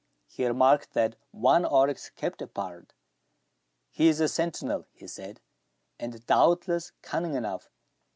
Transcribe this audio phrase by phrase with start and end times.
[0.25, 2.91] He remarked that one oryx kept apart.
[3.91, 5.41] "He is a sentinel," he said,
[5.99, 7.69] "and doubtless cunning enough.